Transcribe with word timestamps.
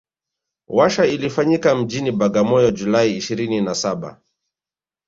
Warsha 0.69 1.05
ilifanyikia 1.05 1.75
mjini 1.75 2.11
Bagamoyo 2.11 2.71
July 2.71 3.17
ishirini 3.17 3.61
na 3.61 3.75
Saba 3.75 4.21